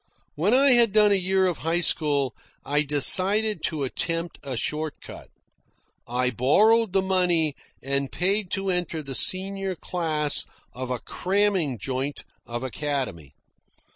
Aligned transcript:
When 0.33 0.51
I 0.55 0.71
had 0.71 0.93
done 0.93 1.11
a 1.11 1.13
year 1.13 1.45
of 1.45 1.59
high 1.59 1.81
school, 1.81 2.33
I 2.65 2.81
decided 2.81 3.61
to 3.65 3.83
attempt 3.83 4.39
a 4.41 4.57
short 4.57 4.95
cut. 4.99 5.29
I 6.07 6.31
borrowed 6.31 6.91
the 6.91 7.03
money 7.03 7.55
and 7.83 8.11
paid 8.11 8.49
to 8.53 8.71
enter 8.71 9.03
the 9.03 9.13
senior 9.13 9.75
class 9.75 10.43
of 10.73 10.89
a 10.89 10.97
"cramming 10.97 11.77
joint" 11.77 12.23
or 12.47 12.65
academy. 12.65 13.35